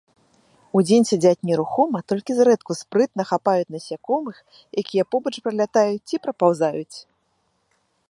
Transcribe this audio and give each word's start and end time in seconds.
Удзень 0.79 1.03
сядзяць 1.09 1.45
нерухома, 1.49 1.99
толькі 2.13 2.37
зрэдку 2.39 2.71
спрытна 2.81 3.23
хапаюць 3.33 3.69
насякомых, 3.77 4.35
якія 4.85 5.03
побач 5.17 5.35
пралятаюць 5.49 6.05
ці 6.11 6.15
прапаўзаюць. 6.29 6.97